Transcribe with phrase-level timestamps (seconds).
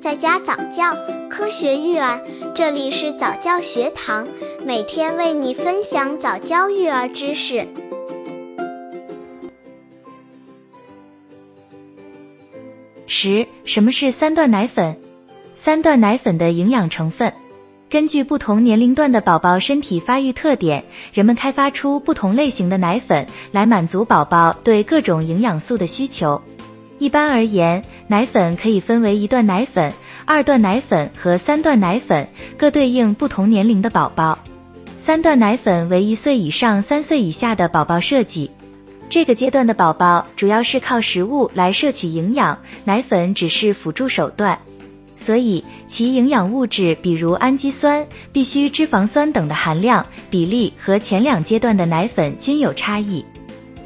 [0.00, 0.96] 在家早教，
[1.28, 2.22] 科学育儿，
[2.54, 4.28] 这里是早教学堂，
[4.64, 7.66] 每天为你分享早教育儿知识。
[13.08, 15.00] 十，什么是三段奶粉？
[15.56, 17.32] 三段奶粉的营养成分。
[17.90, 26.40] 根据不同年龄段的宝宝身体发育特点，人们开发出不同类型的奶粉，来满足宝宝对各种营养素的需求。
[26.98, 29.92] 一般而言，奶粉可以分为一段奶粉、
[30.24, 34.38] 二段奶粉和三段奶粉，各对应不同年龄的宝宝。
[34.98, 38.50] 三段奶粉为一岁以上三岁以下的宝宝设计，
[39.08, 44.58] 这个阶段的宝宝主要是靠食物来摄取营养，奶粉只是辅助手段。
[45.16, 53.24] 所以，其营养物质，比如氨基酸、必需脂肪酸等的含量比例和前两阶段的奶粉均有差异。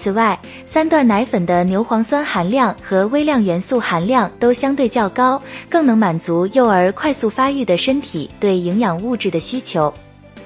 [0.00, 9.92] 此外，三段奶粉的牛磺酸含量和微量元素含量都相对较高，更能满足幼儿快速发育的身体对营养物质的需求。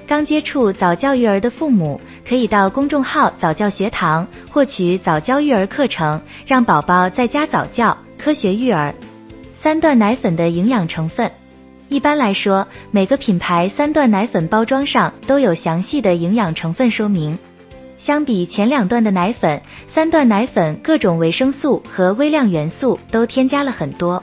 [0.05, 8.93] 刚接触早教育儿的父母，可以到公众号早教学堂获取早教育儿课程，让宝宝在家早教，科学育儿。
[9.55, 11.31] 三段奶粉的营养成分，
[11.87, 17.39] 一般来说，每个品牌三段奶粉包装上都有详细的营养成分说明。
[17.97, 24.21] 相比前两段的奶粉，三段奶粉各种维生素和微量元素都添加了很多。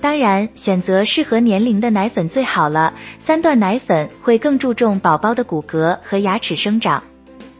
[0.00, 2.94] 当然，选择适合年龄的奶粉最好了。
[3.18, 7.02] 三段奶粉会更注重宝宝的骨骼和牙齿生长。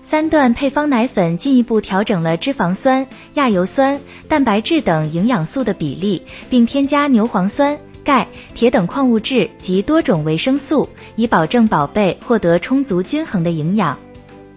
[0.02, 3.04] 三段配方奶粉进一步调整了脂肪酸、
[3.34, 3.98] 亚油酸、
[4.28, 13.98] 蛋白质等营养素的比例，并添加牛磺酸、钙、铁等矿物质及多种维生素，以保证宝贝获得充足均衡的营养。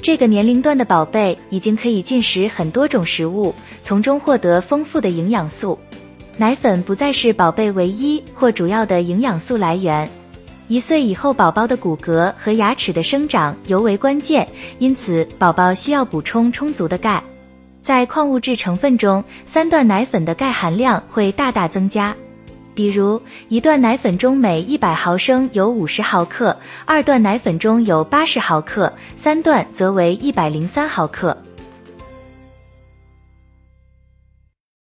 [0.02, 5.78] 这个年龄段的宝贝已经可以进食很多种食物，从中获得丰富的营养素。
[6.38, 10.10] 奶粉不再是宝贝唯一或主要的营养素来源。
[10.70, 14.48] 一岁以后，宝宝的骨骼和牙齿的生长尤为关键，
[14.78, 17.22] 因此宝宝需要补充充足的钙。
[17.82, 22.16] 在矿物质成分中，三段奶粉的钙含量会大大增加。
[22.80, 31.36] 比如，一段奶粉中每一百毫升有五十毫克，二段奶粉中有八十毫克，三段则为一百零三毫克。